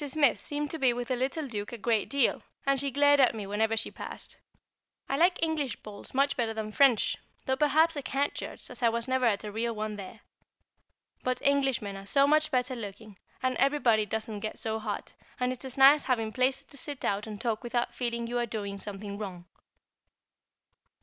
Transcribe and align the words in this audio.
Smith 0.09 0.39
seemed 0.41 0.71
to 0.71 0.79
be 0.79 0.91
with 0.93 1.09
the 1.09 1.15
little 1.15 1.47
Duke 1.47 1.71
a 1.71 1.77
great 1.77 2.09
deal, 2.09 2.41
and 2.65 2.79
she 2.79 2.89
glared 2.89 3.19
at 3.19 3.35
me 3.35 3.45
whenever 3.45 3.77
she 3.77 3.91
passed. 3.91 4.37
I 5.07 5.15
like 5.15 5.37
English 5.43 5.75
balls 5.83 6.11
much 6.11 6.35
better 6.35 6.55
than 6.55 6.71
French, 6.71 7.17
though, 7.45 7.55
perhaps, 7.55 7.95
I 7.95 8.01
can't 8.01 8.33
judge, 8.33 8.67
as 8.71 8.81
I 8.81 8.89
was 8.89 9.07
never 9.07 9.27
at 9.27 9.43
a 9.43 9.51
real 9.51 9.75
one 9.75 9.97
there. 9.97 10.21
But 11.21 11.39
Englishmen 11.43 11.95
are 11.95 12.07
so 12.07 12.25
much 12.25 12.49
better 12.49 12.75
looking, 12.75 13.19
and 13.43 13.55
everybody 13.57 14.07
doesn't 14.07 14.39
get 14.39 14.57
so 14.57 14.79
hot, 14.79 15.13
and 15.39 15.53
it 15.53 15.63
is 15.63 15.77
nice 15.77 16.05
having 16.05 16.33
places 16.33 16.63
to 16.63 16.77
sit 16.77 17.05
out 17.05 17.27
and 17.27 17.39
talk 17.39 17.63
without 17.63 17.93
feeling 17.93 18.25
you 18.25 18.39
are 18.39 18.47
doing 18.47 18.79
something 18.79 19.19
wrong. 19.19 19.45